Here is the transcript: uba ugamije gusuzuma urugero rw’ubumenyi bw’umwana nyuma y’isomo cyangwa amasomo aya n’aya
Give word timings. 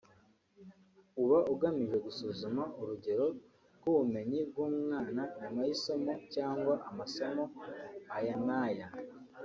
uba 1.23 1.37
ugamije 1.53 1.97
gusuzuma 2.05 2.63
urugero 2.81 3.25
rw’ubumenyi 3.77 4.39
bw’umwana 4.49 5.21
nyuma 5.39 5.61
y’isomo 5.67 6.11
cyangwa 6.33 6.73
amasomo 6.89 7.43
aya 8.17 8.35
n’aya 8.45 8.87